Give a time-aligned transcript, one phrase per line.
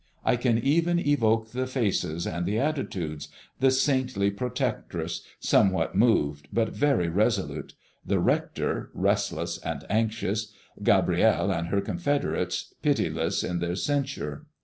[0.25, 3.27] I can even evoke the faces and the attitudes,
[3.59, 11.67] the saintly protectress, somewhat moved, but very resolute; the rector, restless and anxious; Gabrielle and
[11.67, 14.47] her confederates, pitiless in their censure.